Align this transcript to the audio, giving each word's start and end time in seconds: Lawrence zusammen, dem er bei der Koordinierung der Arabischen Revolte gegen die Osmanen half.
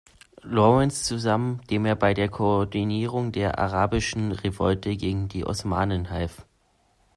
Lawrence 0.41 1.03
zusammen, 1.03 1.61
dem 1.69 1.85
er 1.85 1.95
bei 1.95 2.15
der 2.15 2.27
Koordinierung 2.27 3.31
der 3.31 3.59
Arabischen 3.59 4.31
Revolte 4.31 4.97
gegen 4.97 5.27
die 5.29 5.45
Osmanen 5.45 6.09
half. 6.09 6.43